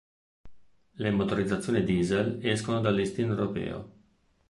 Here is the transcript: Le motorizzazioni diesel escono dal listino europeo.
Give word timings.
Le 1.03 1.11
motorizzazioni 1.11 1.83
diesel 1.83 2.39
escono 2.41 2.79
dal 2.81 2.95
listino 2.95 3.33
europeo. 3.37 3.91